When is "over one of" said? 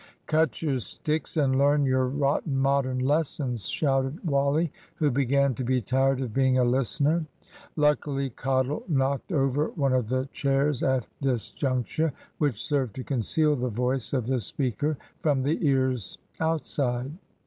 9.31-10.09